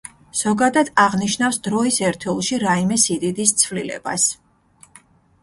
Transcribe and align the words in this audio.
ზოგადად 0.37 0.87
აღნიშნავს 1.03 1.59
დროის 1.67 1.99
ერთეულში 2.07 2.59
რაიმე 2.65 2.99
სიდიდის 3.05 3.55
ცვლილებას. 3.61 4.27